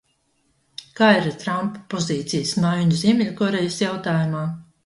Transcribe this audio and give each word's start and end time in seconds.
Kā 0.99 1.09
ir 1.17 1.27
ar 1.33 1.35
Trampa 1.43 1.83
pozīcijas 1.93 2.57
maiņu 2.65 2.99
Ziemeļkorejas 3.05 3.79
jautājumā? 3.87 4.43